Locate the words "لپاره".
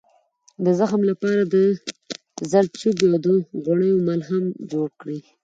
1.11-1.41